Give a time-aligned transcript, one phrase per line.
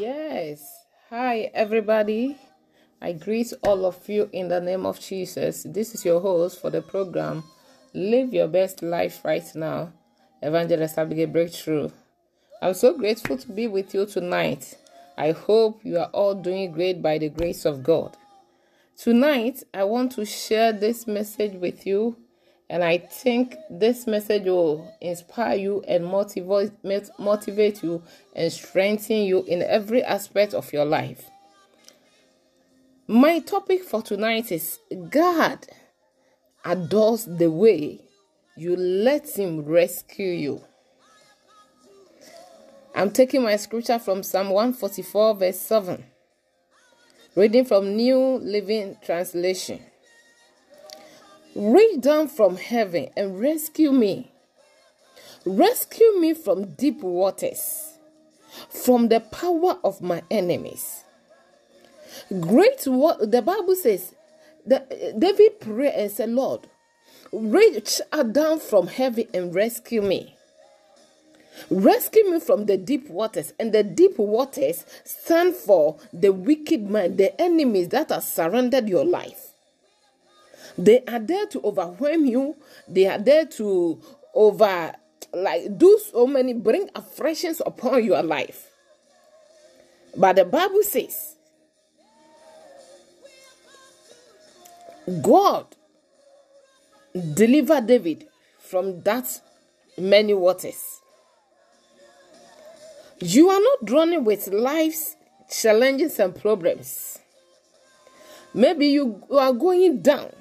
[0.00, 0.86] Yes.
[1.10, 2.38] Hi, everybody.
[3.02, 5.66] I greet all of you in the name of Jesus.
[5.68, 7.44] This is your host for the program
[7.92, 9.92] Live Your Best Life Right Now,
[10.40, 11.90] Evangelist Abigail Breakthrough.
[12.62, 14.78] I'm so grateful to be with you tonight.
[15.18, 18.16] I hope you are all doing great by the grace of God.
[18.96, 22.16] Tonight, I want to share this message with you,
[22.70, 26.70] and I think this message will inspire you and motivate,
[27.18, 28.00] motivate you
[28.32, 31.28] and strengthen you in every aspect of your life.
[33.08, 35.66] My topic for tonight is God
[36.64, 38.02] adores the way
[38.56, 40.62] you let Him rescue you.
[42.94, 46.04] I'm taking my scripture from Psalm 144, verse 7,
[47.34, 49.80] reading from New Living Translation.
[51.54, 54.30] Reach down from heaven and rescue me.
[55.44, 57.94] Rescue me from deep waters,
[58.68, 61.04] from the power of my enemies.
[62.40, 64.14] Great what the Bible says
[64.66, 66.68] that David prayed and said, Lord,
[67.32, 68.00] reach
[68.32, 70.36] down from heaven and rescue me.
[71.68, 73.52] Rescue me from the deep waters.
[73.58, 79.04] And the deep waters stand for the wicked man, the enemies that have surrounded your
[79.04, 79.48] life.
[80.78, 82.56] They are there to overwhelm you.
[82.88, 84.00] They are there to
[84.34, 84.92] over
[85.32, 88.68] like do so many bring afflictions upon your life.
[90.16, 91.36] But the Bible says
[95.22, 95.66] God
[97.34, 98.26] delivered David
[98.58, 99.40] from that
[99.98, 101.00] many waters.
[103.20, 105.16] You are not drowning with life's
[105.50, 107.18] challenges and problems.
[108.54, 110.32] Maybe you are going down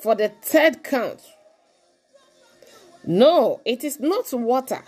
[0.00, 1.20] for the third count.
[3.04, 4.82] No, it is not water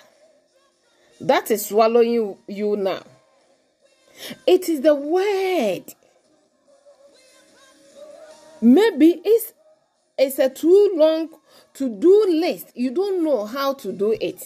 [1.20, 3.02] that is swallowing you, now.
[4.46, 5.94] It is the word.
[8.60, 9.52] Maybe it's
[10.16, 11.28] it's a too long
[11.74, 12.72] to do list.
[12.74, 14.42] You don't know how to do it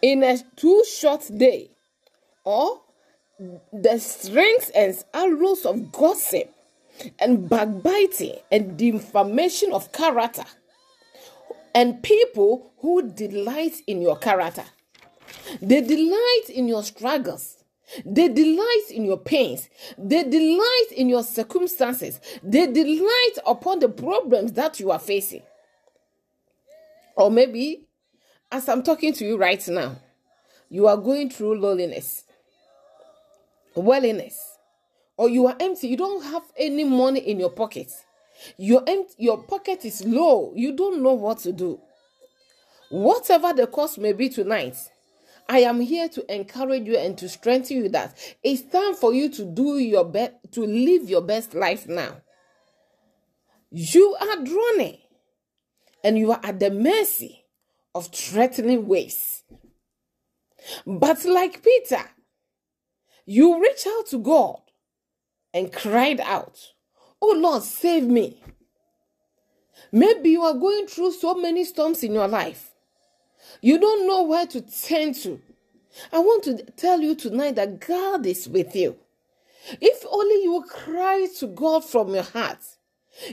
[0.00, 1.70] in a too short day,
[2.44, 2.80] or
[3.72, 6.50] the strings and arrows of gossip
[7.18, 10.44] and backbiting and defamation of character
[11.74, 14.64] and people who delight in your character.
[15.60, 17.62] They delight in your struggles.
[18.04, 19.68] They delight in your pains.
[19.96, 22.20] They delight in your circumstances.
[22.42, 25.42] They delight upon the problems that you are facing.
[27.14, 27.86] Or maybe,
[28.50, 29.96] as I'm talking to you right now,
[30.68, 32.24] you are going through loneliness,
[33.74, 34.55] willingness,
[35.16, 35.88] or you are empty.
[35.88, 37.90] You don't have any money in your pocket.
[38.58, 40.52] Your empty, your pocket is low.
[40.54, 41.80] You don't know what to do.
[42.90, 44.76] Whatever the cost may be tonight,
[45.48, 49.30] I am here to encourage you and to strengthen you that it's time for you
[49.30, 52.16] to do your best, to live your best life now.
[53.70, 54.98] You are drowning
[56.04, 57.44] and you are at the mercy
[57.94, 59.42] of threatening waves.
[60.86, 62.02] But like Peter,
[63.24, 64.60] you reach out to God
[65.56, 66.72] and cried out,
[67.22, 68.42] Oh Lord, save me.
[69.90, 72.72] Maybe you are going through so many storms in your life.
[73.62, 75.40] You don't know where to turn to.
[76.12, 78.96] I want to tell you tonight that God is with you.
[79.80, 82.58] If only you cry to God from your heart.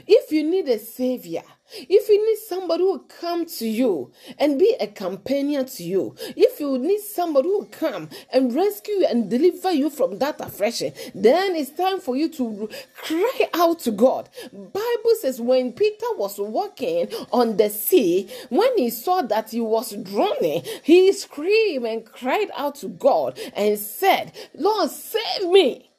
[0.06, 4.58] If you need a savior, if you need somebody who will come to you and
[4.58, 9.06] be a companion to you, if you need somebody who will come and rescue you
[9.06, 13.90] and deliver you from that affliction, then it's time for you to cry out to
[13.90, 14.28] God.
[14.52, 19.92] Bible says when Peter was walking on the sea, when he saw that he was
[20.02, 25.90] drowning, he screamed and cried out to God and said, Lord, save me.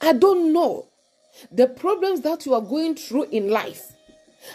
[0.00, 0.88] I don't know
[1.50, 3.92] the problems that you are going through in life.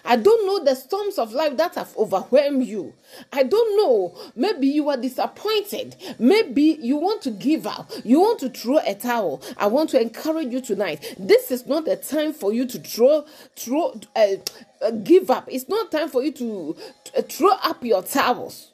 [0.06, 2.94] I don't know the storms of life that have overwhelmed you.
[3.34, 4.16] I don't know.
[4.36, 5.96] Maybe you are disappointed.
[6.20, 7.92] Maybe you want to give up.
[8.04, 9.42] You want to throw a towel.
[9.58, 11.16] I want to encourage you tonight.
[11.18, 13.26] This is not the time for you to throw,
[13.56, 14.28] throw, uh,
[14.82, 15.48] uh, give up.
[15.52, 16.76] It's not time for you to
[17.18, 18.69] uh, throw up your towels.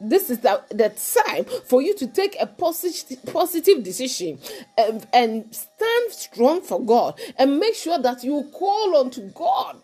[0.00, 4.38] This is the, the time for you to take a positive, positive decision
[4.76, 9.76] and, and stand strong for God and make sure that you call on to God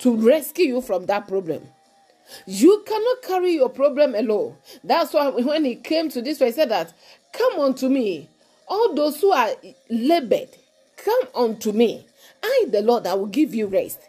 [0.00, 1.62] to rescue you from that problem.
[2.46, 4.56] You cannot carry your problem alone.
[4.82, 6.92] That's why when he came to this, way, he said that,
[7.32, 8.28] Come unto me,
[8.66, 9.50] all those who are
[9.88, 10.48] labored,
[10.96, 12.06] come unto me.
[12.42, 14.00] I, the Lord, I will give you rest.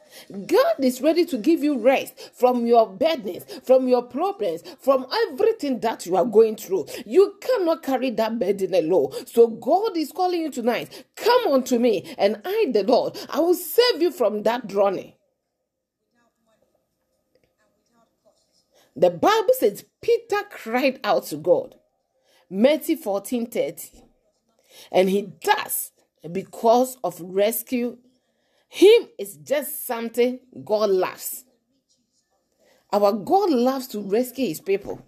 [0.47, 5.79] God is ready to give you rest from your burdens, from your problems, from everything
[5.81, 6.87] that you are going through.
[7.05, 9.11] You cannot carry that burden alone.
[9.27, 11.05] So God is calling you tonight.
[11.15, 15.13] Come unto me, and I, the Lord, I will save you from that drowning.
[18.95, 21.75] The Bible says Peter cried out to God.
[22.49, 24.03] Matthew 14 30.
[24.91, 25.91] And he does
[26.31, 27.97] because of rescue.
[28.73, 31.45] Him is just something God loves.
[32.91, 34.99] Our God loves to rescue his people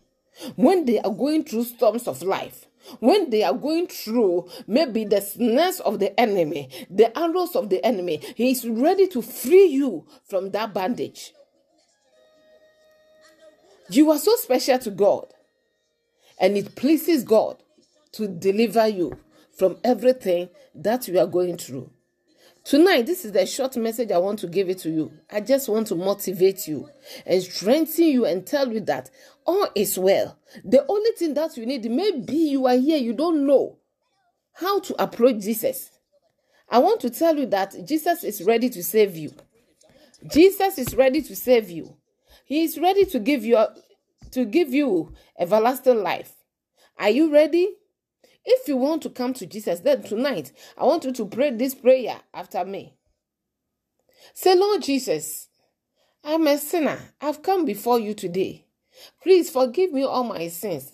[0.56, 2.68] when they are going through storms of life.
[3.00, 7.84] When they are going through maybe the snares of the enemy, the arrows of the
[7.84, 11.34] enemy, he is ready to free you from that bandage.
[13.90, 15.26] You are so special to God,
[16.40, 17.64] and it pleases God
[18.12, 19.18] to deliver you
[19.58, 21.90] from everything that you are going through.
[22.66, 25.12] Tonight, this is the short message I want to give it to you.
[25.32, 26.90] I just want to motivate you
[27.24, 29.12] and strengthen you and tell you that
[29.46, 30.36] all is well.
[30.64, 33.78] The only thing that you need, maybe you are here, you don't know
[34.54, 35.92] how to approach Jesus.
[36.68, 39.32] I want to tell you that Jesus is ready to save you.
[40.34, 41.96] Jesus is ready to save you.
[42.46, 43.64] He is ready to give you
[44.32, 46.34] to give you everlasting life.
[46.98, 47.76] Are you ready?
[48.46, 51.74] If you want to come to Jesus, then tonight I want you to pray this
[51.74, 52.94] prayer after me.
[54.34, 55.50] Say, Lord Jesus,
[56.24, 57.00] I'm a sinner.
[57.22, 58.66] I've come before you today.
[59.22, 60.92] Please forgive me all my sins.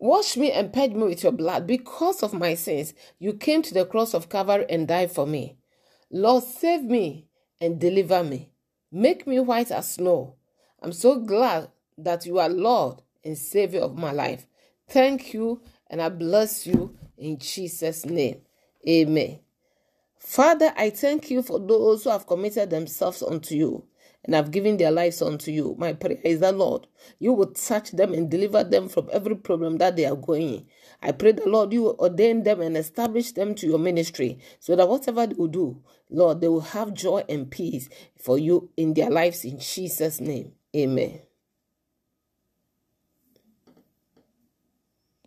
[0.00, 1.66] Wash me and purge me with your blood.
[1.66, 5.56] Because of my sins, you came to the cross of Calvary and died for me.
[6.10, 7.28] Lord, save me
[7.60, 8.50] and deliver me.
[8.90, 10.34] Make me white as snow.
[10.82, 14.46] I'm so glad that you are Lord and Savior of my life.
[14.88, 18.40] Thank you, and I bless you in Jesus' name.
[18.88, 19.40] Amen.
[20.18, 23.84] Father, I thank you for those who have committed themselves unto you
[24.24, 25.74] and have given their lives unto you.
[25.78, 26.86] My prayer is that, Lord,
[27.18, 30.66] you will touch them and deliver them from every problem that they are going in.
[31.02, 34.74] I pray that, Lord, you will ordain them and establish them to your ministry so
[34.76, 38.94] that whatever they will do, Lord, they will have joy and peace for you in
[38.94, 40.52] their lives in Jesus' name.
[40.74, 41.20] Amen.